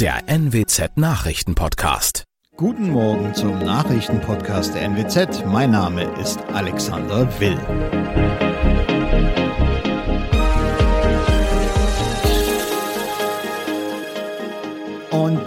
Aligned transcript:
der 0.00 0.22
NWZ 0.28 0.96
Nachrichtenpodcast. 0.96 2.24
Guten 2.56 2.88
Morgen 2.88 3.34
zum 3.34 3.58
Nachrichtenpodcast 3.58 4.74
der 4.74 4.88
NWZ. 4.88 5.44
Mein 5.44 5.72
Name 5.72 6.04
ist 6.18 6.40
Alexander 6.54 7.28
Will. 7.38 7.58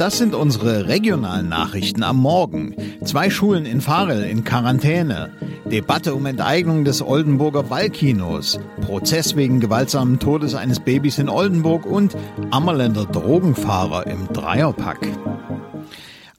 Das 0.04 0.17
sind 0.17 0.35
unsere 0.35 0.89
regionalen 0.89 1.47
Nachrichten 1.47 2.03
am 2.03 2.17
Morgen. 2.17 2.75
Zwei 3.05 3.29
Schulen 3.29 3.65
in 3.65 3.79
Farel 3.79 4.23
in 4.23 4.43
Quarantäne. 4.43 5.31
Debatte 5.63 6.13
um 6.13 6.25
Enteignung 6.25 6.83
des 6.83 7.02
Oldenburger 7.02 7.70
Wallkinos. 7.70 8.59
Prozess 8.81 9.38
wegen 9.38 9.61
gewaltsamen 9.61 10.20
Todes 10.20 10.55
eines 10.55 10.81
Babys 10.81 11.20
in 11.20 11.29
Oldenburg 11.29 11.85
und 11.85 12.17
Ammerländer 12.52 13.05
Drogenfahrer 13.05 14.05
im 14.07 14.27
Dreierpack. 14.34 15.07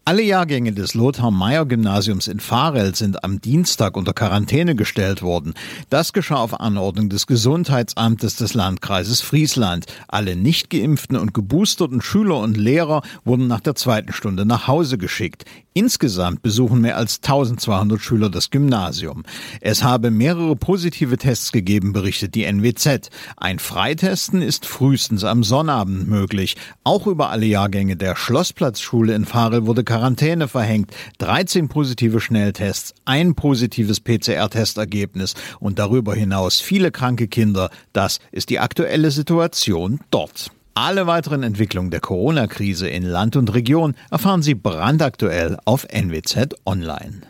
Alle 0.07 0.21
Jahrgänge 0.21 0.73
des 0.73 0.93
Lothar-Meyer-Gymnasiums 0.93 2.29
in 2.29 2.39
Farel 2.39 2.95
sind 2.95 3.25
am 3.25 3.41
Dienstag 3.41 3.97
unter 3.97 4.13
Quarantäne 4.13 4.75
gestellt 4.75 5.23
worden. 5.23 5.55
Das 5.89 6.13
geschah 6.13 6.37
auf 6.37 6.61
Anordnung 6.61 7.09
des 7.09 7.27
Gesundheitsamtes 7.27 8.37
des 8.37 8.53
Landkreises 8.53 9.23
Friesland. 9.23 9.87
Alle 10.07 10.37
nicht 10.37 10.69
geimpften 10.69 11.17
und 11.17 11.33
geboosterten 11.33 12.03
Schüler 12.03 12.37
und 12.41 12.59
Lehrer 12.59 13.01
wurden 13.25 13.47
nach 13.47 13.61
der 13.61 13.77
zweiten 13.77 14.13
Stunde 14.13 14.45
nach 14.45 14.69
Hause 14.69 14.99
geschickt. 14.99 15.47
Insgesamt 15.77 16.41
besuchen 16.43 16.83
mehr 16.83 16.97
als 16.97 17.17
1200 17.17 18.01
Schüler 18.01 18.31
das 18.31 18.51
Gymnasium. 18.51 19.25
Es 19.61 19.83
habe 19.83 20.13
mehrere 20.13 20.55
positive 20.55 21.17
Tests 21.17 21.51
gegeben, 21.51 21.93
berichtet 21.93 22.37
die 22.37 22.45
NWZ. 22.45 23.11
Ein 23.37 23.59
Freitesten 23.59 24.41
ist 24.41 24.67
frühestens 24.67 25.25
am 25.25 25.43
Sonnabend 25.43 26.07
möglich. 26.07 26.57
Auch 26.85 27.09
über 27.09 27.31
alle 27.31 27.47
Jahrgänge 27.47 27.97
der 27.97 28.15
Schlossplatzschule 28.15 29.15
in 29.15 29.25
Farel 29.25 29.67
wurde 29.67 29.83
Quarantäne 29.95 30.49
verhängt. 30.49 30.91
13 31.19 31.69
positive 31.69 32.21
Schnelltests, 32.21 32.95
ein 33.05 33.37
positives 33.37 34.01
PCR-Testergebnis 34.01 35.35
und 35.61 35.79
darüber 35.79 36.17
hinaus 36.17 36.61
viele 36.61 36.91
kranke 36.91 37.29
Kinder. 37.29 37.71
Das 37.93 38.19
ist 38.33 38.51
die 38.51 38.59
aktuelle 38.59 39.13
Situation 39.13 40.01
dort. 40.11 40.51
Alle 40.75 41.07
weiteren 41.07 41.45
Entwicklungen 41.45 41.93
der 41.93 42.01
Corona-Krise 42.01 42.89
in 42.89 43.05
Land 43.05 43.37
und 43.37 43.55
Region 43.55 43.95
erfahren 44.11 44.43
Sie 44.43 44.57
brandaktuell 44.57 45.59
auf 45.65 45.87
NWZ 45.89 46.57
Online. 46.67 47.21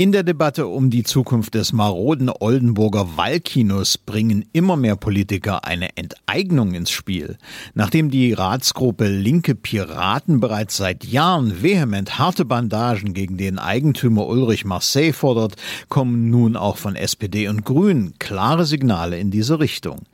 In 0.00 0.12
der 0.12 0.22
Debatte 0.22 0.66
um 0.66 0.88
die 0.88 1.02
Zukunft 1.02 1.54
des 1.54 1.74
maroden 1.74 2.30
Oldenburger 2.30 3.18
Wallkinos 3.18 3.98
bringen 3.98 4.46
immer 4.54 4.78
mehr 4.78 4.96
Politiker 4.96 5.66
eine 5.66 5.94
Enteignung 5.94 6.72
ins 6.72 6.90
Spiel. 6.90 7.36
Nachdem 7.74 8.10
die 8.10 8.32
Ratsgruppe 8.32 9.08
Linke 9.08 9.54
Piraten 9.54 10.40
bereits 10.40 10.78
seit 10.78 11.04
Jahren 11.04 11.62
vehement 11.62 12.18
harte 12.18 12.46
Bandagen 12.46 13.12
gegen 13.12 13.36
den 13.36 13.58
Eigentümer 13.58 14.26
Ulrich 14.26 14.64
Marseille 14.64 15.12
fordert, 15.12 15.56
kommen 15.90 16.30
nun 16.30 16.56
auch 16.56 16.78
von 16.78 16.96
SPD 16.96 17.48
und 17.48 17.66
Grünen 17.66 18.14
klare 18.18 18.64
Signale 18.64 19.18
in 19.18 19.30
diese 19.30 19.60
Richtung. 19.60 20.06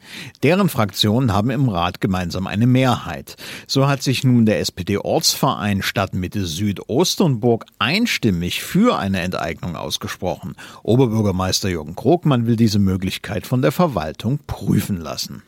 Deren 0.42 0.68
Fraktionen 0.68 1.32
haben 1.32 1.50
im 1.50 1.68
Rat 1.68 2.00
gemeinsam 2.00 2.48
eine 2.48 2.66
Mehrheit. 2.66 3.36
So 3.68 3.86
hat 3.86 4.02
sich 4.02 4.24
nun 4.24 4.46
der 4.46 4.58
SPD-Ortsverein 4.58 5.82
Stadtmitte 5.82 6.44
Südosternburg 6.44 7.66
einstimmig 7.78 8.64
für 8.64 8.98
eine 8.98 9.20
Enteignung 9.20 9.75
ausgesprochen. 9.76 10.56
Oberbürgermeister 10.82 11.68
Jürgen 11.68 11.96
Krogmann 11.96 12.46
will 12.46 12.56
diese 12.56 12.78
Möglichkeit 12.78 13.46
von 13.46 13.62
der 13.62 13.72
Verwaltung 13.72 14.38
prüfen 14.46 15.00
lassen. 15.00 15.42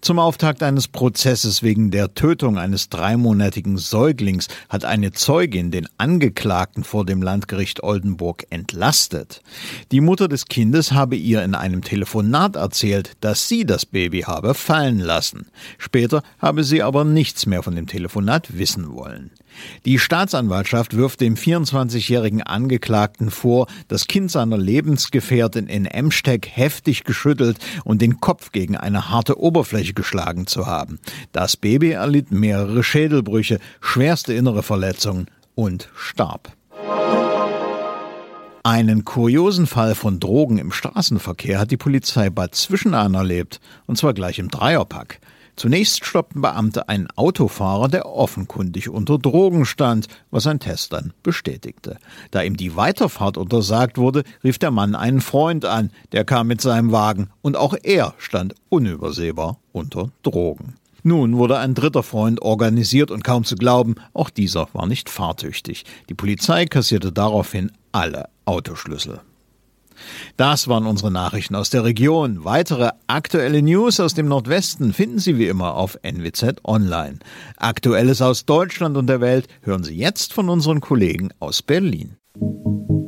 Zum 0.00 0.20
Auftakt 0.20 0.62
eines 0.62 0.86
Prozesses 0.86 1.64
wegen 1.64 1.90
der 1.90 2.14
Tötung 2.14 2.56
eines 2.56 2.88
dreimonatigen 2.88 3.78
Säuglings 3.78 4.46
hat 4.68 4.84
eine 4.84 5.10
Zeugin 5.10 5.72
den 5.72 5.88
Angeklagten 5.98 6.84
vor 6.84 7.04
dem 7.04 7.20
Landgericht 7.20 7.82
Oldenburg 7.82 8.46
entlastet. 8.50 9.42
Die 9.90 10.00
Mutter 10.00 10.28
des 10.28 10.46
Kindes 10.46 10.92
habe 10.92 11.16
ihr 11.16 11.42
in 11.42 11.56
einem 11.56 11.82
Telefonat 11.82 12.54
erzählt, 12.54 13.16
dass 13.20 13.48
sie 13.48 13.66
das 13.66 13.86
Baby 13.86 14.20
habe 14.20 14.54
fallen 14.54 15.00
lassen. 15.00 15.48
Später 15.78 16.22
habe 16.38 16.62
sie 16.62 16.82
aber 16.82 17.04
nichts 17.04 17.46
mehr 17.46 17.64
von 17.64 17.74
dem 17.74 17.88
Telefonat 17.88 18.56
wissen 18.56 18.94
wollen. 18.94 19.32
Die 19.84 19.98
Staatsanwaltschaft 19.98 20.96
wirft 20.96 21.20
dem 21.20 21.34
24-jährigen 21.34 22.42
Angeklagten 22.42 23.30
vor, 23.30 23.66
das 23.88 24.06
Kind 24.06 24.30
seiner 24.30 24.58
Lebensgefährtin 24.58 25.66
in 25.66 25.86
Emsteck 25.86 26.48
heftig 26.48 27.04
geschüttelt 27.04 27.58
und 27.84 28.02
den 28.02 28.20
Kopf 28.20 28.52
gegen 28.52 28.76
eine 28.76 29.10
harte 29.10 29.40
Oberfläche 29.40 29.94
geschlagen 29.94 30.46
zu 30.46 30.66
haben. 30.66 30.98
Das 31.32 31.56
Baby 31.56 31.90
erlitt 31.90 32.30
mehrere 32.30 32.82
Schädelbrüche, 32.82 33.58
schwerste 33.80 34.34
innere 34.34 34.62
Verletzungen 34.62 35.26
und 35.54 35.88
starb. 35.96 36.52
Einen 38.64 39.04
kuriosen 39.04 39.66
Fall 39.66 39.94
von 39.94 40.20
Drogen 40.20 40.58
im 40.58 40.72
Straßenverkehr 40.72 41.58
hat 41.58 41.70
die 41.70 41.76
Polizei 41.76 42.28
Bad 42.28 42.54
Zwischenahn 42.54 43.14
erlebt, 43.14 43.60
und 43.86 43.96
zwar 43.96 44.12
gleich 44.12 44.38
im 44.38 44.48
Dreierpack. 44.48 45.20
Zunächst 45.58 46.04
stoppten 46.04 46.40
Beamte 46.40 46.88
einen 46.88 47.08
Autofahrer, 47.16 47.88
der 47.88 48.06
offenkundig 48.06 48.88
unter 48.88 49.18
Drogen 49.18 49.64
stand, 49.64 50.06
was 50.30 50.46
ein 50.46 50.60
Test 50.60 50.92
dann 50.92 51.12
bestätigte. 51.24 51.98
Da 52.30 52.42
ihm 52.42 52.56
die 52.56 52.76
Weiterfahrt 52.76 53.36
untersagt 53.36 53.98
wurde, 53.98 54.22
rief 54.44 54.60
der 54.60 54.70
Mann 54.70 54.94
einen 54.94 55.20
Freund 55.20 55.64
an, 55.64 55.90
der 56.12 56.24
kam 56.24 56.46
mit 56.46 56.60
seinem 56.60 56.92
Wagen, 56.92 57.30
und 57.42 57.56
auch 57.56 57.74
er 57.82 58.14
stand 58.18 58.54
unübersehbar 58.68 59.58
unter 59.72 60.10
Drogen. 60.22 60.74
Nun 61.02 61.36
wurde 61.36 61.58
ein 61.58 61.74
dritter 61.74 62.04
Freund 62.04 62.40
organisiert 62.40 63.10
und 63.10 63.24
kaum 63.24 63.42
zu 63.42 63.56
glauben, 63.56 63.96
auch 64.14 64.30
dieser 64.30 64.68
war 64.74 64.86
nicht 64.86 65.10
fahrtüchtig. 65.10 65.84
Die 66.08 66.14
Polizei 66.14 66.66
kassierte 66.66 67.10
daraufhin 67.10 67.72
alle 67.90 68.28
Autoschlüssel. 68.44 69.18
Das 70.36 70.68
waren 70.68 70.86
unsere 70.86 71.10
Nachrichten 71.10 71.54
aus 71.54 71.70
der 71.70 71.84
Region. 71.84 72.44
Weitere 72.44 72.90
aktuelle 73.06 73.62
News 73.62 74.00
aus 74.00 74.14
dem 74.14 74.28
Nordwesten 74.28 74.92
finden 74.92 75.18
Sie 75.18 75.38
wie 75.38 75.48
immer 75.48 75.74
auf 75.74 75.98
NWZ 76.02 76.60
Online. 76.64 77.18
Aktuelles 77.56 78.22
aus 78.22 78.46
Deutschland 78.46 78.96
und 78.96 79.06
der 79.06 79.20
Welt 79.20 79.48
hören 79.62 79.84
Sie 79.84 79.96
jetzt 79.96 80.32
von 80.32 80.48
unseren 80.48 80.80
Kollegen 80.80 81.30
aus 81.40 81.62
Berlin. 81.62 82.16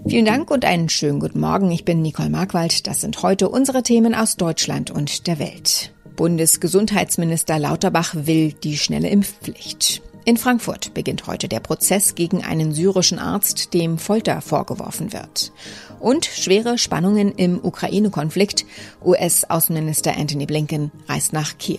Vielen 0.09 0.25
Dank 0.25 0.51
und 0.51 0.65
einen 0.65 0.89
schönen 0.89 1.21
guten 1.21 1.39
Morgen. 1.39 1.71
Ich 1.71 1.85
bin 1.85 2.03
Nicole 2.03 2.31
Markwald. 2.31 2.89
Das 2.89 3.01
sind 3.01 3.23
heute 3.23 3.49
unsere 3.49 3.85
Themen 3.85 4.15
aus 4.15 4.37
Deutschland 4.37 4.91
und 4.91 5.29
der 5.29 5.39
Welt. 5.39 5.93
Bundesgesundheitsminister 6.17 7.59
Lauterbach 7.59 8.15
will 8.15 8.53
die 8.53 8.77
schnelle 8.77 9.09
Impfpflicht. 9.09 10.03
In 10.25 10.37
Frankfurt 10.37 10.93
beginnt 10.95 11.27
heute 11.27 11.49
der 11.49 11.61
Prozess 11.61 12.15
gegen 12.15 12.45
einen 12.45 12.75
syrischen 12.75 13.19
Arzt, 13.19 13.73
dem 13.73 13.99
Folter 13.99 14.41
vorgeworfen 14.41 15.13
wird. 15.13 15.53
Und 16.01 16.25
schwere 16.25 16.79
Spannungen 16.79 17.33
im 17.33 17.63
Ukraine-Konflikt. 17.63 18.65
US-Außenminister 19.05 20.17
Anthony 20.17 20.47
Blinken 20.47 20.91
reist 21.09 21.33
nach 21.33 21.59
Kiew. 21.59 21.79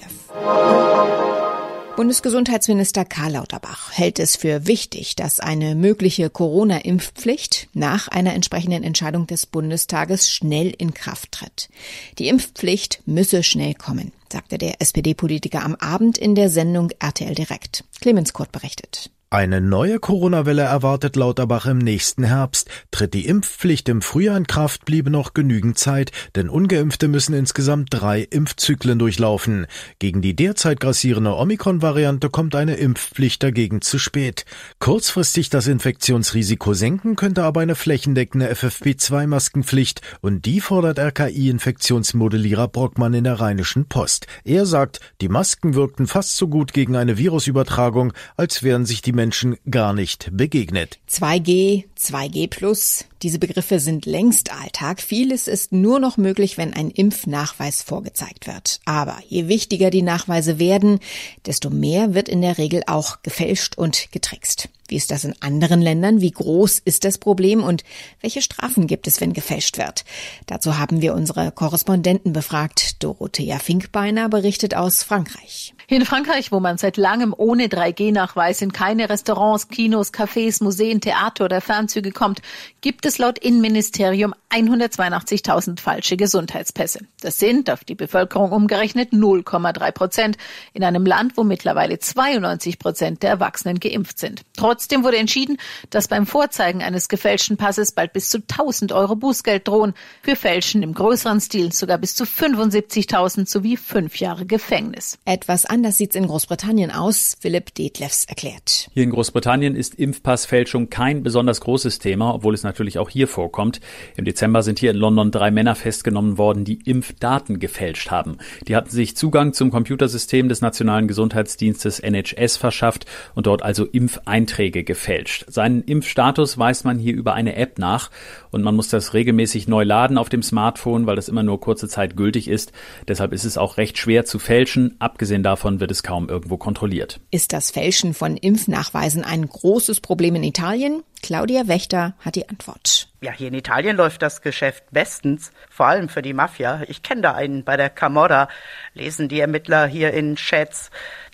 Bundesgesundheitsminister 1.97 3.03
Karl 3.03 3.33
Lauterbach 3.33 3.91
hält 3.91 4.19
es 4.19 4.37
für 4.37 4.65
wichtig, 4.65 5.15
dass 5.17 5.39
eine 5.39 5.75
mögliche 5.75 6.29
Corona-Impfpflicht 6.29 7.67
nach 7.73 8.07
einer 8.07 8.33
entsprechenden 8.33 8.83
Entscheidung 8.83 9.27
des 9.27 9.45
Bundestages 9.45 10.31
schnell 10.31 10.73
in 10.77 10.93
Kraft 10.93 11.33
tritt. 11.33 11.69
Die 12.17 12.29
Impfpflicht 12.29 13.01
müsse 13.05 13.43
schnell 13.43 13.73
kommen 13.73 14.13
sagte 14.31 14.57
der 14.57 14.81
SPD-Politiker 14.81 15.63
am 15.63 15.75
Abend 15.75 16.17
in 16.17 16.35
der 16.35 16.49
Sendung 16.49 16.91
RTL 16.99 17.35
Direkt. 17.35 17.83
Clemens 17.99 18.33
Kurt 18.33 18.51
berichtet. 18.51 19.11
Eine 19.33 19.61
neue 19.61 19.97
Corona-Welle 19.97 20.63
erwartet 20.63 21.15
Lauterbach 21.15 21.65
im 21.65 21.77
nächsten 21.77 22.25
Herbst. 22.25 22.69
Tritt 22.91 23.13
die 23.13 23.27
Impfpflicht 23.27 23.87
im 23.87 24.01
Frühjahr 24.01 24.35
in 24.35 24.45
Kraft, 24.45 24.83
bliebe 24.83 25.09
noch 25.09 25.33
genügend 25.33 25.79
Zeit, 25.79 26.11
denn 26.35 26.49
Ungeimpfte 26.49 27.07
müssen 27.07 27.33
insgesamt 27.33 27.87
drei 27.91 28.23
Impfzyklen 28.23 28.99
durchlaufen. 28.99 29.67
Gegen 29.99 30.21
die 30.21 30.35
derzeit 30.35 30.81
grassierende 30.81 31.33
Omikron-Variante 31.33 32.29
kommt 32.29 32.55
eine 32.55 32.75
Impfpflicht 32.75 33.41
dagegen 33.41 33.81
zu 33.81 33.99
spät. 33.99 34.43
Kurzfristig 34.79 35.49
das 35.49 35.65
Infektionsrisiko 35.67 36.73
senken 36.73 37.15
könnte 37.15 37.45
aber 37.45 37.61
eine 37.61 37.75
flächendeckende 37.75 38.51
FFP2-Maskenpflicht 38.51 40.01
und 40.19 40.45
die 40.45 40.59
fordert 40.59 40.99
RKI-Infektionsmodellierer 40.99 42.67
Brockmann 42.67 43.13
in 43.13 43.23
der 43.23 43.39
Rheinischen 43.39 43.85
Post. 43.85 44.27
Er 44.43 44.65
sagt, 44.65 44.99
die 45.21 45.29
Masken 45.29 45.73
wirkten 45.73 46.07
fast 46.07 46.35
so 46.35 46.49
gut 46.49 46.73
gegen 46.73 46.97
eine 46.97 47.17
Virusübertragung, 47.17 48.11
als 48.35 48.61
wären 48.61 48.85
sich 48.85 49.01
die 49.01 49.20
Menschen 49.21 49.55
gar 49.69 49.93
nicht 49.93 50.29
begegnet. 50.33 50.97
2G, 51.07 51.83
2G 51.95 52.49
Plus, 52.49 53.05
diese 53.21 53.37
Begriffe 53.37 53.79
sind 53.79 54.07
längst 54.07 54.51
Alltag. 54.51 54.99
Vieles 54.99 55.47
ist 55.47 55.71
nur 55.71 55.99
noch 55.99 56.17
möglich, 56.17 56.57
wenn 56.57 56.73
ein 56.73 56.89
Impfnachweis 56.89 57.83
vorgezeigt 57.83 58.47
wird. 58.47 58.79
Aber 58.85 59.19
je 59.27 59.47
wichtiger 59.47 59.91
die 59.91 60.01
Nachweise 60.01 60.57
werden, 60.57 60.99
desto 61.45 61.69
mehr 61.69 62.15
wird 62.15 62.29
in 62.29 62.41
der 62.41 62.57
Regel 62.57 62.81
auch 62.87 63.21
gefälscht 63.21 63.77
und 63.77 64.11
getrickst. 64.11 64.69
Wie 64.91 64.97
ist 64.97 65.09
das 65.09 65.23
in 65.23 65.33
anderen 65.39 65.81
Ländern? 65.81 66.19
Wie 66.19 66.31
groß 66.31 66.79
ist 66.83 67.05
das 67.05 67.17
Problem 67.17 67.63
und 67.63 67.85
welche 68.19 68.41
Strafen 68.41 68.87
gibt 68.87 69.07
es, 69.07 69.21
wenn 69.21 69.31
gefälscht 69.31 69.77
wird? 69.77 70.03
Dazu 70.47 70.77
haben 70.77 71.01
wir 71.01 71.13
unsere 71.13 71.53
Korrespondenten 71.53 72.33
befragt. 72.33 73.01
Dorothea 73.01 73.57
Finkbeiner 73.57 74.27
berichtet 74.27 74.75
aus 74.75 75.03
Frankreich. 75.03 75.73
In 75.87 76.05
Frankreich, 76.05 76.51
wo 76.51 76.59
man 76.59 76.77
seit 76.77 76.97
langem 76.97 77.33
ohne 77.35 77.67
3G-Nachweis 77.67 78.61
in 78.61 78.73
keine 78.73 79.09
Restaurants, 79.09 79.69
Kinos, 79.69 80.11
Cafés, 80.11 80.61
Museen, 80.61 80.99
Theater 80.99 81.45
oder 81.45 81.61
Fernzüge 81.61 82.11
kommt, 82.11 82.41
gibt 82.81 83.05
es 83.05 83.17
laut 83.17 83.39
Innenministerium 83.39 84.33
182.000 84.51 85.79
falsche 85.79 86.17
Gesundheitspässe. 86.17 86.99
Das 87.21 87.39
sind 87.39 87.69
auf 87.69 87.83
die 87.83 87.95
Bevölkerung 87.95 88.51
umgerechnet 88.51 89.13
0,3 89.13 89.91
Prozent 89.91 90.37
in 90.73 90.83
einem 90.83 91.05
Land, 91.05 91.37
wo 91.37 91.43
mittlerweile 91.43 91.99
92 91.99 92.79
Prozent 92.79 93.23
der 93.23 93.31
Erwachsenen 93.31 93.79
geimpft 93.79 94.19
sind. 94.19 94.43
Trotzdem 94.55 95.03
wurde 95.03 95.17
entschieden, 95.17 95.57
dass 95.89 96.07
beim 96.07 96.25
Vorzeigen 96.25 96.81
eines 96.81 97.09
gefälschten 97.09 97.57
Passes 97.57 97.93
bald 97.93 98.13
bis 98.13 98.29
zu 98.29 98.39
1000 98.39 98.91
Euro 98.91 99.15
Bußgeld 99.15 99.67
drohen, 99.67 99.93
für 100.21 100.35
Fälschen 100.35 100.83
im 100.83 100.93
größeren 100.93 101.39
Stil 101.39 101.71
sogar 101.71 101.97
bis 101.97 102.15
zu 102.15 102.25
75.000 102.25 103.47
sowie 103.47 103.77
fünf 103.77 104.17
Jahre 104.17 104.45
Gefängnis. 104.45 105.17
Etwas 105.25 105.65
anders 105.65 105.97
sieht's 105.97 106.15
in 106.15 106.27
Großbritannien 106.27 106.91
aus, 106.91 107.37
Philipp 107.39 107.73
Detlefs 107.73 108.25
erklärt. 108.25 108.89
Hier 108.93 109.03
in 109.03 109.11
Großbritannien 109.11 109.75
ist 109.75 109.95
Impfpassfälschung 109.95 110.89
kein 110.89 111.23
besonders 111.23 111.61
großes 111.61 111.99
Thema, 111.99 112.33
obwohl 112.33 112.53
es 112.53 112.63
natürlich 112.63 112.99
auch 112.99 113.09
hier 113.09 113.27
vorkommt. 113.27 113.79
Im 114.17 114.25
Dezember 114.25 114.40
sind 114.63 114.79
hier 114.79 114.91
in 114.91 114.97
London 114.97 115.31
drei 115.31 115.51
Männer 115.51 115.75
festgenommen 115.75 116.37
worden, 116.37 116.65
die 116.65 116.81
Impfdaten 116.83 117.59
gefälscht 117.59 118.11
haben. 118.11 118.37
Die 118.67 118.75
hatten 118.75 118.89
sich 118.89 119.15
Zugang 119.15 119.53
zum 119.53 119.71
Computersystem 119.71 120.49
des 120.49 120.61
Nationalen 120.61 121.07
Gesundheitsdienstes 121.07 121.99
NHS 121.99 122.57
verschafft 122.57 123.05
und 123.35 123.47
dort 123.47 123.61
also 123.61 123.85
Impfeinträge 123.85 124.83
gefälscht. 124.83 125.45
Seinen 125.47 125.83
Impfstatus 125.83 126.57
weist 126.57 126.85
man 126.85 126.97
hier 126.97 127.13
über 127.13 127.33
eine 127.33 127.55
App 127.55 127.77
nach 127.79 128.09
und 128.49 128.63
man 128.63 128.75
muss 128.75 128.89
das 128.89 129.13
regelmäßig 129.13 129.67
neu 129.67 129.83
laden 129.83 130.17
auf 130.17 130.29
dem 130.29 130.43
Smartphone, 130.43 131.05
weil 131.05 131.15
das 131.15 131.29
immer 131.29 131.43
nur 131.43 131.59
kurze 131.59 131.87
Zeit 131.87 132.17
gültig 132.17 132.47
ist. 132.47 132.71
Deshalb 133.07 133.33
ist 133.33 133.45
es 133.45 133.57
auch 133.57 133.77
recht 133.77 133.97
schwer 133.97 134.25
zu 134.25 134.39
fälschen. 134.39 134.95
Abgesehen 134.99 135.43
davon 135.43 135.79
wird 135.79 135.91
es 135.91 136.03
kaum 136.03 136.29
irgendwo 136.29 136.57
kontrolliert. 136.57 137.19
Ist 137.29 137.53
das 137.53 137.71
Fälschen 137.71 138.13
von 138.13 138.37
Impfnachweisen 138.37 139.23
ein 139.23 139.47
großes 139.47 140.01
Problem 140.01 140.35
in 140.35 140.43
Italien? 140.43 141.03
Claudia 141.21 141.67
Wächter 141.67 142.15
hat 142.19 142.35
die 142.35 142.49
Antwort. 142.49 143.10
Ja, 143.23 143.31
hier 143.33 143.49
in 143.49 143.53
Italien 143.53 143.97
läuft 143.97 144.23
das 144.23 144.41
Geschäft 144.41 144.83
bestens, 144.89 145.51
vor 145.69 145.85
allem 145.85 146.09
für 146.09 146.23
die 146.23 146.33
Mafia. 146.33 146.81
Ich 146.87 147.03
kenne 147.03 147.21
da 147.21 147.33
einen 147.35 147.63
bei 147.63 147.77
der 147.77 147.91
Camorra, 147.91 148.47
lesen 148.95 149.29
die 149.29 149.39
Ermittler 149.39 149.85
hier 149.85 150.11
in 150.11 150.37
Chats. 150.37 150.89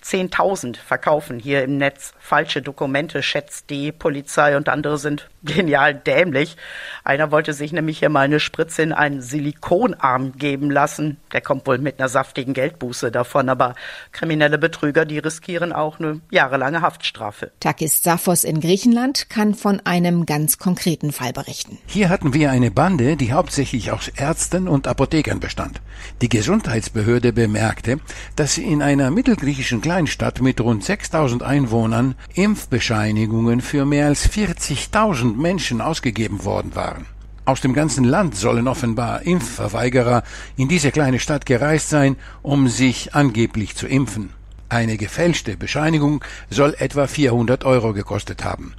10.000 0.08 0.78
verkaufen 0.78 1.38
hier 1.38 1.62
im 1.62 1.76
Netz 1.76 2.14
falsche 2.18 2.62
Dokumente, 2.62 3.22
schätzt 3.22 3.68
die 3.68 3.92
Polizei 3.92 4.56
und 4.56 4.70
andere 4.70 4.96
sind 4.96 5.28
genial 5.42 5.94
dämlich. 5.94 6.56
Einer 7.04 7.30
wollte 7.30 7.52
sich 7.52 7.72
nämlich 7.72 7.98
hier 7.98 8.08
mal 8.08 8.22
eine 8.22 8.40
Spritze 8.40 8.82
in 8.82 8.92
einen 8.92 9.20
Silikonarm 9.20 10.32
geben 10.32 10.70
lassen. 10.70 11.18
Der 11.32 11.42
kommt 11.42 11.66
wohl 11.66 11.78
mit 11.78 11.98
einer 11.98 12.08
saftigen 12.08 12.54
Geldbuße 12.54 13.10
davon, 13.12 13.48
aber 13.50 13.74
kriminelle 14.12 14.56
Betrüger, 14.56 15.04
die 15.04 15.18
riskieren 15.18 15.72
auch 15.72 16.00
eine 16.00 16.20
jahrelange 16.30 16.80
Haftstrafe. 16.80 17.50
Takis 17.60 18.02
Safos 18.02 18.44
in 18.44 18.60
Griechenland 18.60 19.28
kann 19.28 19.54
von 19.54 19.80
einem 19.84 20.24
ganz 20.24 20.58
konkreten 20.58 21.12
Fall 21.12 21.32
berichten. 21.34 21.78
Hier 21.86 22.08
hatten 22.08 22.32
wir 22.32 22.50
eine 22.50 22.70
Bande, 22.70 23.16
die 23.16 23.32
hauptsächlich 23.32 23.92
aus 23.92 24.08
Ärzten 24.08 24.68
und 24.68 24.88
Apothekern 24.88 25.40
bestand. 25.40 25.82
Die 26.22 26.28
Gesundheitsbehörde 26.28 27.32
bemerkte, 27.32 28.00
dass 28.36 28.54
sie 28.54 28.64
in 28.64 28.82
einer 28.82 29.10
mittelgriechischen 29.10 29.82
Kleinstadt 29.98 30.40
mit 30.40 30.60
rund 30.60 30.84
6000 30.84 31.42
Einwohnern 31.42 32.14
Impfbescheinigungen 32.34 33.60
für 33.60 33.84
mehr 33.84 34.06
als 34.06 34.30
40.000 34.30 35.34
Menschen 35.34 35.80
ausgegeben 35.80 36.44
worden 36.44 36.76
waren. 36.76 37.06
Aus 37.46 37.60
dem 37.62 37.74
ganzen 37.74 38.04
Land 38.04 38.36
sollen 38.36 38.68
offenbar 38.68 39.22
Impfverweigerer 39.22 40.22
in 40.56 40.68
diese 40.68 40.92
kleine 40.92 41.18
Stadt 41.18 41.46
gereist 41.46 41.88
sein, 41.88 42.14
um 42.42 42.68
sich 42.68 43.16
angeblich 43.16 43.74
zu 43.74 43.88
impfen. 43.88 44.30
Eine 44.68 44.98
gefälschte 44.98 45.56
Bescheinigung 45.56 46.24
soll 46.48 46.76
etwa 46.78 47.08
400 47.08 47.64
Euro 47.64 47.92
gekostet 47.92 48.44
haben. 48.44 48.74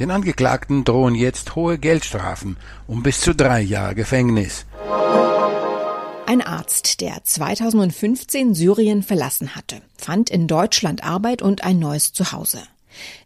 Den 0.00 0.10
Angeklagten 0.10 0.82
drohen 0.82 1.14
jetzt 1.14 1.54
hohe 1.54 1.78
Geldstrafen 1.78 2.56
um 2.88 3.04
bis 3.04 3.20
zu 3.20 3.32
drei 3.32 3.60
Jahre 3.60 3.94
Gefängnis. 3.94 4.66
Ein 6.26 6.40
Arzt, 6.40 7.02
der 7.02 7.22
2015 7.22 8.54
Syrien 8.54 9.02
verlassen 9.02 9.54
hatte, 9.54 9.82
fand 9.96 10.30
in 10.30 10.46
Deutschland 10.46 11.04
Arbeit 11.04 11.42
und 11.42 11.64
ein 11.64 11.78
neues 11.78 12.14
Zuhause. 12.14 12.62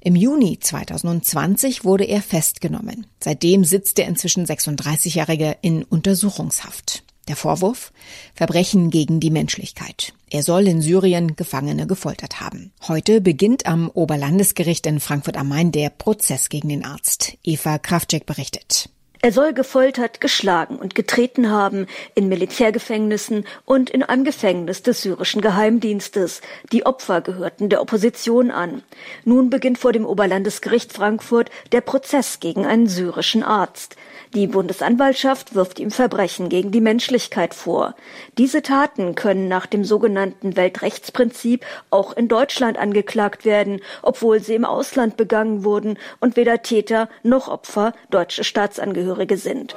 Im 0.00 0.16
Juni 0.16 0.58
2020 0.58 1.84
wurde 1.84 2.04
er 2.04 2.22
festgenommen. 2.22 3.06
Seitdem 3.22 3.64
sitzt 3.64 3.98
der 3.98 4.08
inzwischen 4.08 4.46
36-Jährige 4.46 5.56
in 5.62 5.84
Untersuchungshaft. 5.84 7.04
Der 7.28 7.36
Vorwurf? 7.36 7.92
Verbrechen 8.34 8.90
gegen 8.90 9.20
die 9.20 9.30
Menschlichkeit. 9.30 10.12
Er 10.28 10.42
soll 10.42 10.66
in 10.66 10.82
Syrien 10.82 11.36
Gefangene 11.36 11.86
gefoltert 11.86 12.40
haben. 12.40 12.72
Heute 12.88 13.20
beginnt 13.20 13.66
am 13.66 13.90
Oberlandesgericht 13.90 14.86
in 14.86 14.98
Frankfurt 14.98 15.36
am 15.36 15.48
Main 15.48 15.70
der 15.70 15.90
Prozess 15.90 16.48
gegen 16.48 16.68
den 16.68 16.84
Arzt. 16.84 17.38
Eva 17.44 17.78
Kraftcheck 17.78 18.26
berichtet. 18.26 18.90
Er 19.20 19.32
soll 19.32 19.52
gefoltert, 19.52 20.20
geschlagen 20.20 20.76
und 20.76 20.94
getreten 20.94 21.50
haben 21.50 21.88
in 22.14 22.28
Militärgefängnissen 22.28 23.46
und 23.64 23.90
in 23.90 24.04
einem 24.04 24.22
Gefängnis 24.22 24.84
des 24.84 25.02
syrischen 25.02 25.40
Geheimdienstes. 25.40 26.40
Die 26.70 26.86
Opfer 26.86 27.20
gehörten 27.20 27.68
der 27.68 27.82
Opposition 27.82 28.52
an. 28.52 28.84
Nun 29.24 29.50
beginnt 29.50 29.78
vor 29.78 29.90
dem 29.90 30.06
Oberlandesgericht 30.06 30.92
Frankfurt 30.92 31.50
der 31.72 31.80
Prozess 31.80 32.38
gegen 32.38 32.64
einen 32.64 32.86
syrischen 32.86 33.42
Arzt. 33.42 33.96
Die 34.34 34.46
Bundesanwaltschaft 34.46 35.52
wirft 35.52 35.80
ihm 35.80 35.90
Verbrechen 35.90 36.48
gegen 36.48 36.70
die 36.70 36.80
Menschlichkeit 36.80 37.54
vor. 37.54 37.96
Diese 38.36 38.62
Taten 38.62 39.16
können 39.16 39.48
nach 39.48 39.66
dem 39.66 39.84
sogenannten 39.84 40.54
Weltrechtsprinzip 40.54 41.66
auch 41.90 42.12
in 42.12 42.28
Deutschland 42.28 42.78
angeklagt 42.78 43.44
werden, 43.44 43.80
obwohl 44.02 44.40
sie 44.40 44.54
im 44.54 44.64
Ausland 44.64 45.16
begangen 45.16 45.64
wurden 45.64 45.98
und 46.20 46.36
weder 46.36 46.62
Täter 46.62 47.08
noch 47.24 47.48
Opfer 47.48 47.94
deutsche 48.10 48.44
Staatsangehörige 48.44 49.07
sind. 49.36 49.74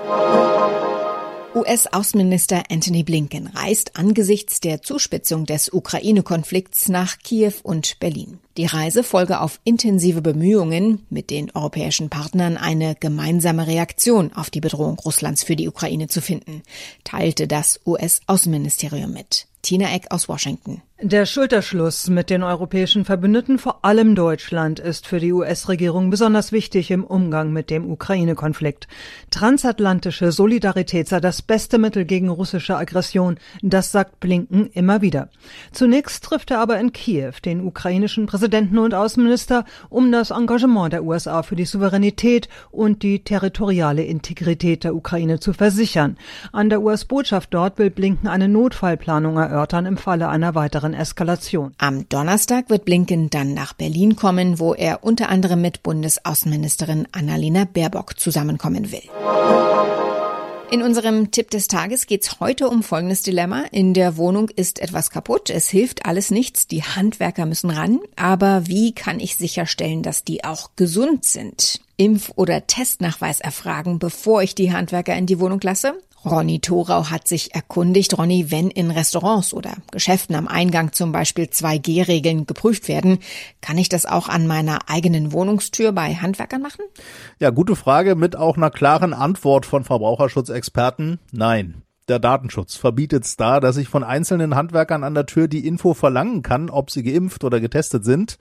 US-Außenminister 1.54 2.64
Anthony 2.72 3.04
Blinken 3.04 3.48
reist 3.48 3.98
angesichts 3.98 4.62
der 4.62 4.82
Zuspitzung 4.82 5.46
des 5.46 5.72
Ukraine-Konflikts 5.72 6.88
nach 6.88 7.20
Kiew 7.20 7.56
und 7.64 8.00
Berlin. 8.00 8.40
Die 8.56 8.66
Reise 8.66 9.04
folge 9.04 9.42
auf 9.42 9.60
intensive 9.66 10.22
Bemühungen, 10.22 11.06
mit 11.10 11.30
den 11.30 11.52
europäischen 11.54 12.10
Partnern 12.10 12.56
eine 12.56 12.96
gemeinsame 12.96 13.68
Reaktion 13.68 14.32
auf 14.34 14.50
die 14.50 14.62
Bedrohung 14.62 14.98
Russlands 15.00 15.44
für 15.44 15.58
die 15.58 15.68
Ukraine 15.68 16.08
zu 16.08 16.22
finden, 16.22 16.64
teilte 17.04 17.48
das 17.48 17.82
US-Außenministerium 17.86 19.12
mit. 19.12 19.48
Tina 19.62 19.94
Eck 19.94 20.08
aus 20.10 20.30
Washington. 20.30 20.82
Der 21.04 21.26
Schulterschluss 21.26 22.10
mit 22.12 22.30
den 22.30 22.44
europäischen 22.44 23.06
Verbündeten, 23.06 23.58
vor 23.58 23.84
allem 23.84 24.14
Deutschland, 24.14 24.80
ist 24.80 25.08
für 25.08 25.20
die 25.20 25.34
US-Regierung 25.34 26.12
besonders 26.12 26.52
wichtig 26.52 26.92
im 26.92 27.04
Umgang 27.04 27.52
mit 27.52 27.72
dem 27.72 27.90
Ukraine-Konflikt. 27.90 28.88
Transatlantische 29.32 30.32
Solidarität 30.32 31.08
sei 31.08 31.20
das 31.20 31.42
beste 31.42 31.80
Mittel 31.80 32.06
gegen 32.06 32.30
russische 32.30 32.78
Aggression, 32.78 33.38
das 33.64 33.92
sagt 33.92 34.20
Blinken 34.20 34.68
immer 34.74 35.02
wieder. 35.02 35.30
Zunächst 35.72 36.24
trifft 36.24 36.52
er 36.52 36.60
aber 36.60 36.80
in 36.80 36.94
Kiew 36.94 37.34
den 37.44 37.66
ukrainischen 37.66 38.28
Präsidenten 38.28 38.78
und 38.78 38.94
Außenminister, 38.94 39.66
um 39.90 40.12
das 40.12 40.30
Engagement 40.30 40.94
der 40.94 41.04
USA 41.04 41.42
für 41.42 41.56
die 41.56 41.66
Souveränität 41.66 42.48
und 42.70 43.02
die 43.02 43.24
territoriale 43.24 44.04
Integrität 44.04 44.84
der 44.84 44.94
Ukraine 44.94 45.40
zu 45.40 45.54
versichern. 45.54 46.16
An 46.52 46.70
der 46.70 46.84
US-Botschaft 46.84 47.52
dort 47.56 47.80
will 47.80 47.90
Blinken 47.90 48.28
eine 48.28 48.48
Notfallplanung 48.48 49.38
erörtern 49.38 49.88
im 49.88 49.98
Falle 49.98 50.30
einer 50.30 50.54
weiteren 50.54 50.91
Eskalation. 50.94 51.74
Am 51.78 52.08
Donnerstag 52.10 52.70
wird 52.70 52.86
Blinken 52.86 53.30
dann 53.30 53.54
nach 53.54 53.74
Berlin 53.74 54.16
kommen, 54.16 54.60
wo 54.60 54.74
er 54.74 55.04
unter 55.04 55.30
anderem 55.30 55.62
mit 55.62 55.84
Bundesaußenministerin 55.84 57.08
Annalena 57.12 57.66
Baerbock 57.66 58.20
zusammenkommen 58.20 58.92
will. 58.92 59.04
In 60.72 60.84
unserem 60.84 61.32
Tipp 61.32 61.52
des 61.52 61.68
Tages 61.68 62.08
geht's 62.08 62.40
heute 62.40 62.70
um 62.70 62.82
folgendes 62.82 63.24
Dilemma. 63.24 63.66
In 63.72 63.94
der 63.94 64.16
Wohnung 64.16 64.48
ist 64.48 64.80
etwas 64.80 65.10
kaputt, 65.10 65.50
es 65.50 65.70
hilft 65.70 66.06
alles 66.06 66.32
nichts, 66.32 66.66
die 66.66 66.82
Handwerker 66.82 67.46
müssen 67.46 67.72
ran, 67.72 68.00
aber 68.16 68.68
wie 68.68 68.94
kann 68.94 69.20
ich 69.20 69.36
sicherstellen, 69.36 70.02
dass 70.02 70.24
die 70.24 70.46
auch 70.46 70.70
gesund 70.78 71.26
sind? 71.26 71.82
Impf- 72.00 72.32
oder 72.38 72.68
Testnachweis 72.68 73.42
erfragen, 73.42 74.00
bevor 74.00 74.44
ich 74.44 74.56
die 74.56 74.72
Handwerker 74.72 75.14
in 75.14 75.26
die 75.26 75.42
Wohnung 75.42 75.60
lasse? 75.62 75.94
Ronny 76.24 76.60
Thorau 76.60 77.10
hat 77.10 77.28
sich 77.28 77.56
erkundigt, 77.56 78.18
Ronny, 78.18 78.52
wenn 78.52 78.70
in 78.70 78.92
Restaurants 78.92 79.54
oder 79.54 79.72
Geschäften 79.92 80.36
am 80.36 80.48
Eingang 80.48 80.94
zum 80.94 81.12
Beispiel 81.12 81.46
2G-Regeln 81.46 82.46
geprüft 82.46 82.88
werden, 82.88 83.20
kann 83.62 83.78
ich 83.78 83.90
das 83.90 84.06
auch 84.06 84.30
an 84.30 84.48
meiner 84.48 84.90
eigenen 84.90 85.32
Wohnungstür 85.32 85.92
bei 85.92 86.16
Handwerkern 86.16 86.62
machen? 86.62 86.86
Ja, 87.40 87.50
gute 87.50 87.76
Frage 87.76 88.16
mit 88.16 88.36
auch 88.36 88.58
einer 88.58 88.70
klaren 88.70 89.14
Antwort 89.14 89.66
von 89.66 89.84
Verbraucherschutzexperten. 89.84 91.20
Nein. 91.32 91.82
Der 92.08 92.20
Datenschutz 92.20 92.76
verbietet 92.76 93.24
es 93.24 93.38
da, 93.38 93.60
dass 93.60 93.78
ich 93.78 93.88
von 93.88 94.04
einzelnen 94.04 94.56
Handwerkern 94.56 95.04
an 95.04 95.14
der 95.14 95.28
Tür 95.28 95.48
die 95.48 95.66
Info 95.66 95.94
verlangen 95.94 96.42
kann, 96.42 96.70
ob 96.70 96.92
sie 96.92 97.04
geimpft 97.04 97.44
oder 97.44 97.62
getestet 97.62 98.04
sind. 98.04 98.38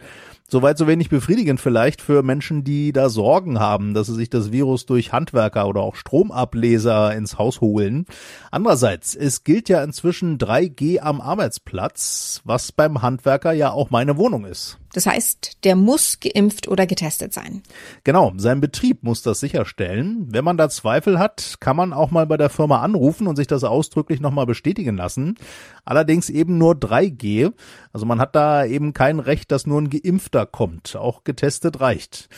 Soweit 0.53 0.79
so 0.79 0.89
wenig 0.89 1.11
befriedigend 1.11 1.61
vielleicht 1.61 2.03
für 2.03 2.25
Menschen, 2.25 2.65
die 2.65 2.93
da 2.93 3.09
Sorgen 3.09 3.61
haben, 3.61 3.95
dass 3.95 4.09
sie 4.09 4.17
sich 4.17 4.31
das 4.31 4.51
Virus 4.51 4.85
durch 4.85 5.13
Handwerker 5.13 5.69
oder 5.69 5.81
auch 5.83 5.95
Stromableser 5.95 7.15
ins 7.15 7.39
Haus 7.39 7.61
holen. 7.61 8.05
Andererseits, 8.51 9.15
es 9.15 9.45
gilt 9.45 9.69
ja 9.69 9.85
inzwischen 9.85 10.39
3G 10.39 10.99
am 10.99 11.21
Arbeitsplatz, 11.21 12.41
was 12.43 12.73
beim 12.73 13.01
Handwerker 13.01 13.53
ja 13.53 13.71
auch 13.71 13.91
meine 13.91 14.17
Wohnung 14.17 14.45
ist. 14.45 14.81
Das 14.93 15.07
heißt, 15.07 15.59
der 15.63 15.77
muss 15.77 16.19
geimpft 16.19 16.67
oder 16.67 16.85
getestet 16.85 17.33
sein. 17.33 17.63
Genau, 18.03 18.33
sein 18.37 18.61
Betrieb 18.61 19.05
muss 19.05 19.23
das 19.23 19.39
sicherstellen. 19.39 20.27
Wenn 20.31 20.45
man 20.45 20.57
da 20.57 20.69
Zweifel 20.69 21.21
hat, 21.21 21.59
kann 21.61 21.77
man 21.77 21.93
auch 21.93 22.11
mal 22.11 22.27
bei 22.27 22.37
der 22.37 22.51
Firma 22.51 22.81
anrufen 22.81 23.29
und 23.29 23.37
sich 23.37 23.47
das 23.47 23.63
ausdrücklich 23.63 24.21
nochmal 24.21 24.47
bestätigen 24.47 24.97
lassen. 24.97 25.37
Allerdings 25.85 26.29
eben 26.29 26.59
nur 26.59 26.75
3G. 26.75 27.53
Also 27.93 28.05
man 28.05 28.21
hat 28.21 28.35
da 28.35 28.65
eben 28.65 28.93
kein 28.93 29.21
Recht, 29.21 29.53
dass 29.53 29.67
nur 29.67 29.81
ein 29.81 29.91
Geimpfter 29.91 30.40
kommt. 30.47 30.97
Auch 30.97 31.25
getestet 31.25 31.81
reicht. 31.81 32.29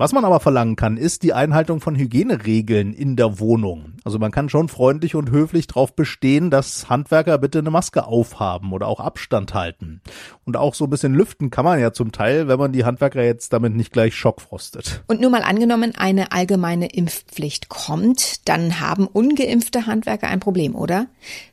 Was 0.00 0.12
man 0.12 0.24
aber 0.24 0.38
verlangen 0.38 0.76
kann, 0.76 0.96
ist 0.96 1.24
die 1.24 1.32
Einhaltung 1.32 1.80
von 1.80 1.96
Hygieneregeln 1.96 2.92
in 2.92 3.16
der 3.16 3.40
Wohnung. 3.40 3.94
Also 4.04 4.20
man 4.20 4.30
kann 4.30 4.48
schon 4.48 4.68
freundlich 4.68 5.16
und 5.16 5.32
höflich 5.32 5.66
darauf 5.66 5.96
bestehen, 5.96 6.52
dass 6.52 6.88
Handwerker 6.88 7.36
bitte 7.38 7.58
eine 7.58 7.72
Maske 7.72 8.06
aufhaben 8.06 8.72
oder 8.72 8.86
auch 8.86 9.00
Abstand 9.00 9.54
halten. 9.54 10.00
Und 10.44 10.56
auch 10.56 10.74
so 10.74 10.84
ein 10.84 10.90
bisschen 10.90 11.14
lüften 11.14 11.50
kann 11.50 11.64
man 11.64 11.80
ja 11.80 11.92
zum 11.92 12.12
Teil, 12.12 12.46
wenn 12.46 12.60
man 12.60 12.70
die 12.70 12.84
Handwerker 12.84 13.24
jetzt 13.24 13.52
damit 13.52 13.74
nicht 13.74 13.92
gleich 13.92 14.14
schockfrostet. 14.14 15.02
Und 15.08 15.20
nur 15.20 15.30
mal 15.30 15.42
angenommen, 15.42 15.92
eine 15.96 16.30
allgemeine 16.30 16.92
Impfpflicht 16.92 17.68
kommt, 17.68 18.48
dann 18.48 18.78
haben 18.78 19.08
ungeimpfte 19.08 19.86
Handwerker 19.86 20.28
ein 20.28 20.38
Problem, 20.38 20.76
oder? 20.76 21.08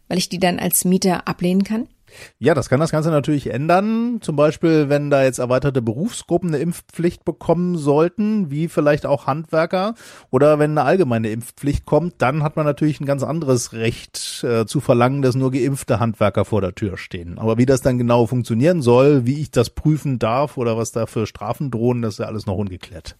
Weil 0.07 0.19
ich 0.19 0.29
die 0.29 0.39
dann 0.39 0.59
als 0.59 0.85
Mieter 0.85 1.27
ablehnen 1.27 1.63
kann? 1.63 1.87
Ja, 2.37 2.53
das 2.53 2.69
kann 2.69 2.79
das 2.79 2.91
Ganze 2.91 3.09
natürlich 3.09 3.51
ändern. 3.51 4.19
Zum 4.21 4.35
Beispiel, 4.35 4.89
wenn 4.89 5.09
da 5.09 5.23
jetzt 5.23 5.39
erweiterte 5.39 5.81
Berufsgruppen 5.81 6.49
eine 6.49 6.59
Impfpflicht 6.59 7.25
bekommen 7.25 7.77
sollten, 7.77 8.51
wie 8.51 8.67
vielleicht 8.67 9.05
auch 9.05 9.27
Handwerker, 9.27 9.95
oder 10.31 10.59
wenn 10.59 10.71
eine 10.71 10.83
allgemeine 10.83 11.29
Impfpflicht 11.29 11.85
kommt, 11.85 12.15
dann 12.19 12.43
hat 12.43 12.55
man 12.55 12.65
natürlich 12.65 12.99
ein 12.99 13.05
ganz 13.05 13.23
anderes 13.23 13.73
Recht 13.73 14.43
äh, 14.43 14.65
zu 14.65 14.79
verlangen, 14.79 15.21
dass 15.21 15.35
nur 15.35 15.51
geimpfte 15.51 15.99
Handwerker 15.99 16.45
vor 16.45 16.61
der 16.61 16.75
Tür 16.75 16.97
stehen. 16.97 17.37
Aber 17.39 17.57
wie 17.57 17.65
das 17.65 17.81
dann 17.81 17.97
genau 17.97 18.25
funktionieren 18.25 18.81
soll, 18.81 19.25
wie 19.25 19.41
ich 19.41 19.51
das 19.51 19.69
prüfen 19.69 20.19
darf 20.19 20.57
oder 20.57 20.77
was 20.77 20.91
da 20.91 21.05
für 21.05 21.27
Strafen 21.27 21.71
drohen, 21.71 22.01
das 22.01 22.15
ist 22.15 22.19
ja 22.19 22.25
alles 22.25 22.45
noch 22.45 22.55
ungeklärt. 22.55 23.17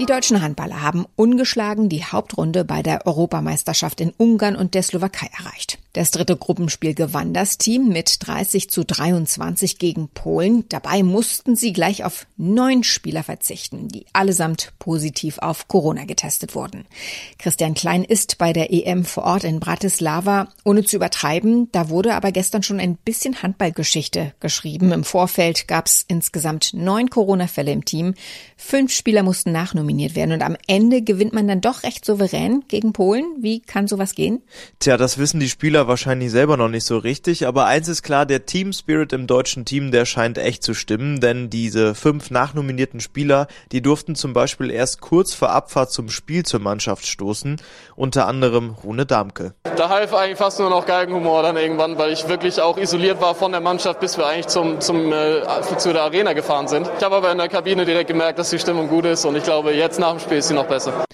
Die 0.00 0.06
deutschen 0.06 0.40
Handballer 0.40 0.80
haben 0.80 1.04
ungeschlagen 1.14 1.90
die 1.90 2.02
Hauptrunde 2.02 2.64
bei 2.64 2.82
der 2.82 3.06
Europameisterschaft 3.06 4.00
in 4.00 4.14
Ungarn 4.16 4.56
und 4.56 4.72
der 4.72 4.82
Slowakei 4.82 5.28
erreicht. 5.38 5.78
Das 5.92 6.12
dritte 6.12 6.36
Gruppenspiel 6.36 6.94
gewann 6.94 7.34
das 7.34 7.58
Team 7.58 7.88
mit 7.88 8.18
30 8.20 8.70
zu 8.70 8.84
23 8.84 9.78
gegen 9.78 10.08
Polen. 10.08 10.64
Dabei 10.68 11.02
mussten 11.02 11.56
sie 11.56 11.72
gleich 11.72 12.04
auf 12.04 12.28
neun 12.36 12.84
Spieler 12.84 13.24
verzichten, 13.24 13.88
die 13.88 14.06
allesamt 14.12 14.72
positiv 14.78 15.38
auf 15.38 15.66
Corona 15.66 16.04
getestet 16.04 16.54
wurden. 16.54 16.86
Christian 17.38 17.74
Klein 17.74 18.04
ist 18.04 18.38
bei 18.38 18.52
der 18.52 18.72
EM 18.72 19.04
vor 19.04 19.24
Ort 19.24 19.42
in 19.42 19.58
Bratislava. 19.58 20.48
Ohne 20.64 20.84
zu 20.84 20.94
übertreiben, 20.94 21.68
da 21.72 21.88
wurde 21.88 22.14
aber 22.14 22.30
gestern 22.30 22.62
schon 22.62 22.78
ein 22.78 22.94
bisschen 22.96 23.42
Handballgeschichte 23.42 24.32
geschrieben. 24.38 24.92
Im 24.92 25.02
Vorfeld 25.02 25.66
gab 25.66 25.86
es 25.86 26.04
insgesamt 26.06 26.72
neun 26.72 27.10
Corona-Fälle 27.10 27.72
im 27.72 27.84
Team. 27.84 28.14
Fünf 28.56 28.92
Spieler 28.92 29.24
mussten 29.24 29.50
nachnominiert 29.90 30.14
werden 30.14 30.32
und 30.32 30.42
am 30.42 30.56
Ende 30.66 31.02
gewinnt 31.02 31.32
man 31.32 31.48
dann 31.48 31.60
doch 31.60 31.82
recht 31.82 32.04
souverän 32.04 32.64
gegen 32.68 32.92
Polen. 32.92 33.24
Wie 33.38 33.60
kann 33.60 33.88
sowas 33.88 34.14
gehen? 34.14 34.42
Tja, 34.78 34.96
das 34.96 35.18
wissen 35.18 35.40
die 35.40 35.48
Spieler 35.48 35.70
Spieler 35.70 35.88
wahrscheinlich 35.88 36.30
selber 36.30 36.56
noch 36.56 36.68
nicht 36.68 36.86
so 36.86 36.98
richtig, 36.98 37.46
aber 37.46 37.66
eins 37.66 37.86
ist 37.86 38.02
klar, 38.02 38.26
der 38.26 38.46
Team 38.46 38.72
Spirit 38.72 39.12
im 39.12 39.26
deutschen 39.26 39.64
Team, 39.64 39.90
der 39.90 40.04
scheint 40.04 40.38
echt 40.38 40.62
zu 40.62 40.74
stimmen, 40.74 41.20
denn 41.20 41.50
diese 41.50 41.94
fünf 41.94 42.30
nachnominierten 42.30 43.00
Spieler, 43.00 43.46
die 43.72 43.82
durften 43.82 44.14
zum 44.14 44.32
Beispiel 44.32 44.70
erst 44.70 45.00
kurz 45.00 45.34
vor 45.34 45.50
Abfahrt 45.50 45.92
zum 45.92 46.08
Spiel 46.08 46.44
zur 46.44 46.60
Mannschaft 46.60 47.06
stoßen, 47.06 47.60
unter 47.94 48.26
anderem 48.26 48.74
Rune 48.82 49.06
Damke. 49.06 49.54
Da 49.76 49.88
half 49.90 50.14
eigentlich 50.14 50.38
fast 50.38 50.58
nur 50.58 50.70
noch 50.70 50.86
Galgenhumor 50.86 51.42
dann 51.42 51.56
irgendwann, 51.56 51.98
weil 51.98 52.12
ich 52.12 52.26
wirklich 52.28 52.60
auch 52.60 52.78
isoliert 52.78 53.20
war 53.20 53.34
von 53.34 53.52
der 53.52 53.60
Mannschaft, 53.60 54.00
bis 54.00 54.18
wir 54.18 54.26
eigentlich 54.26 54.48
zum, 54.48 54.80
zum, 54.80 55.12
äh, 55.12 55.42
zu 55.76 55.92
der 55.92 56.02
Arena 56.02 56.32
gefahren 56.32 56.68
sind. 56.68 56.90
Ich 56.98 57.04
habe 57.04 57.16
aber 57.16 57.30
in 57.30 57.38
der 57.38 57.48
Kabine 57.48 57.84
direkt 57.84 58.08
gemerkt, 58.08 58.38
dass 58.38 58.50
die 58.50 58.58
Stimmung 58.58 58.88
gut 58.88 59.04
ist 59.04 59.24
und 59.24 59.36
ich 59.36 59.44
glaube, 59.44 59.72
jetzt 59.80 59.98
nach 59.98 60.10
dem 60.10 60.20
Spiel 60.20 60.38
ist 60.38 60.48
sie 60.48 60.54
noch 60.54 60.68
besser. 60.68 61.04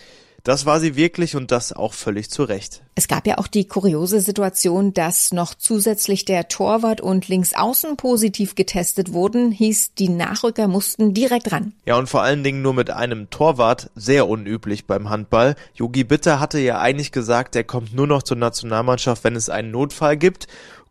Das 0.43 0.65
war 0.65 0.79
sie 0.79 0.95
wirklich 0.95 1.35
und 1.35 1.51
das 1.51 1.73
auch 1.73 1.93
völlig 1.93 2.31
zu 2.31 2.45
Recht. 2.45 2.83
Es 2.95 3.09
gab 3.09 3.27
ja 3.27 3.39
auch 3.39 3.49
die 3.49 3.67
kuriose 3.67 4.21
Situation, 4.21 4.95
dass 4.95 5.33
noch 5.33 5.55
zusätzlich 5.57 6.25
der 6.25 6.47
Torwart 6.47 7.01
und 7.01 7.27
Linksaußen 7.27 7.97
positiv 7.97 8.55
getestet 8.55 9.13
wurden, 9.13 9.51
hieß, 9.51 9.95
die 9.95 10.09
Nachrücker 10.09 10.69
mussten 10.69 11.15
direkt 11.15 11.51
ran. 11.51 11.73
Ja, 11.85 11.99
und 11.99 12.09
vor 12.09 12.23
allen 12.23 12.45
Dingen 12.45 12.63
nur 12.63 12.75
mit 12.75 12.91
einem 12.91 13.29
Torwart, 13.29 13.91
sehr 13.97 14.29
unüblich 14.29 14.87
beim 14.87 15.11
Handball. 15.11 15.57
Yogi 15.75 16.05
Bitter 16.05 16.39
hatte 16.39 16.61
ja 16.61 16.79
eigentlich 16.79 17.11
gesagt, 17.11 17.57
er 17.57 17.65
kommt 17.65 17.93
nur 17.93 18.07
noch 18.07 18.23
zur 18.23 18.37
Nationalmannschaft, 18.37 19.25
wenn 19.25 19.35
es 19.35 19.51
einen 19.51 19.73
Notfall 19.73 20.17
gibt. 20.17 20.47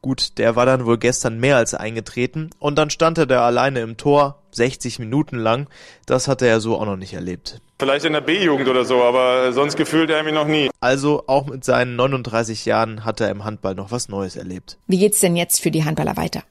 Gut, 0.05 0.37
der 0.37 0.55
war 0.55 0.67
dann 0.67 0.85
wohl 0.85 0.99
gestern 0.99 1.39
mehr 1.39 1.57
als 1.57 1.73
eingetreten 1.73 2.51
und 2.59 2.77
dann 2.77 2.91
stand 2.91 3.17
er 3.17 3.25
da 3.25 3.43
alleine 3.43 3.79
im 3.79 3.97
Tor, 3.97 4.43
60 4.51 4.99
Minuten 4.99 5.35
lang. 5.35 5.67
Das 6.05 6.27
hatte 6.27 6.45
er 6.45 6.59
so 6.59 6.77
auch 6.77 6.85
noch 6.85 6.95
nicht 6.95 7.15
erlebt. 7.15 7.59
Vielleicht 7.79 8.05
in 8.05 8.13
der 8.13 8.21
B-Jugend 8.21 8.69
oder 8.69 8.85
so, 8.85 9.01
aber 9.01 9.51
sonst 9.51 9.77
gefühlt 9.77 10.11
er 10.11 10.21
mich 10.21 10.35
noch 10.35 10.45
nie. 10.45 10.69
Also 10.79 11.23
auch 11.25 11.47
mit 11.47 11.63
seinen 11.63 11.95
39 11.95 12.65
Jahren 12.65 13.03
hat 13.03 13.19
er 13.19 13.31
im 13.31 13.45
Handball 13.45 13.73
noch 13.73 13.91
was 13.91 14.07
Neues 14.07 14.35
erlebt. 14.35 14.77
Wie 14.85 14.99
geht's 14.99 15.21
denn 15.21 15.35
jetzt 15.35 15.59
für 15.59 15.71
die 15.71 15.85
Handballer 15.85 16.17
weiter? 16.17 16.43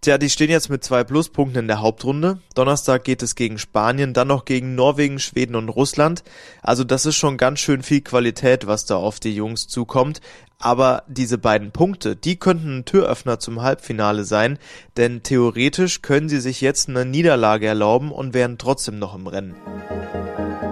Tja, 0.00 0.18
die 0.18 0.30
stehen 0.30 0.50
jetzt 0.50 0.70
mit 0.70 0.84
zwei 0.84 1.04
Pluspunkten 1.04 1.60
in 1.60 1.68
der 1.68 1.80
Hauptrunde. 1.80 2.38
Donnerstag 2.54 3.04
geht 3.04 3.22
es 3.22 3.34
gegen 3.34 3.58
Spanien, 3.58 4.14
dann 4.14 4.28
noch 4.28 4.44
gegen 4.44 4.74
Norwegen, 4.74 5.18
Schweden 5.18 5.56
und 5.56 5.68
Russland. 5.68 6.24
Also 6.62 6.84
das 6.84 7.06
ist 7.06 7.16
schon 7.16 7.36
ganz 7.36 7.60
schön 7.60 7.82
viel 7.82 8.00
Qualität, 8.00 8.66
was 8.66 8.86
da 8.86 8.96
auf 8.96 9.20
die 9.20 9.34
Jungs 9.34 9.68
zukommt. 9.68 10.20
Aber 10.58 11.02
diese 11.08 11.36
beiden 11.36 11.72
Punkte, 11.72 12.16
die 12.16 12.36
könnten 12.36 12.78
ein 12.78 12.84
Türöffner 12.84 13.38
zum 13.38 13.62
Halbfinale 13.62 14.24
sein, 14.24 14.58
denn 14.96 15.22
theoretisch 15.22 16.00
können 16.00 16.28
sie 16.28 16.40
sich 16.40 16.60
jetzt 16.60 16.88
eine 16.88 17.04
Niederlage 17.04 17.66
erlauben 17.66 18.10
und 18.10 18.34
wären 18.34 18.56
trotzdem 18.56 18.98
noch 18.98 19.14
im 19.14 19.26
Rennen. 19.26 19.54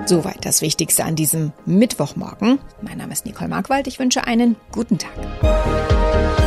Soweit 0.06 0.44
das 0.44 0.62
Wichtigste 0.62 1.04
an 1.04 1.14
diesem 1.14 1.52
Mittwochmorgen. 1.64 2.58
Mein 2.80 2.98
Name 2.98 3.12
ist 3.12 3.24
Nicole 3.24 3.48
Markwald. 3.48 3.86
Ich 3.86 3.98
wünsche 3.98 4.24
einen 4.24 4.56
guten 4.72 4.98
Tag. 4.98 6.41